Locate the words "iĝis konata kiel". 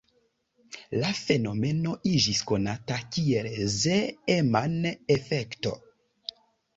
2.11-3.49